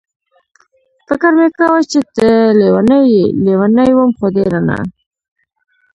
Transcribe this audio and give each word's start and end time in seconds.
فکر 1.07 1.29
مې 1.37 1.47
کاوه 1.57 1.81
چې 1.91 1.99
ته 2.15 2.27
لېونۍ 2.59 3.03
یې، 3.15 3.25
لېونۍ 3.45 3.89
وم 3.95 4.11
خو 4.17 4.25
ډېره 4.35 4.59
نه. 4.67 4.77